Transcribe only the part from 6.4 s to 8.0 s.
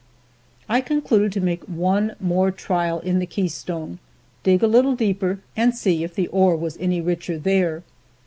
was any richer there.